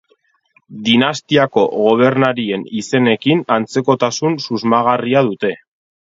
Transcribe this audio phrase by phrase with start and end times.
[0.85, 5.55] Dinastiako gobernarien izenekin antzekotasun susmagarria dute.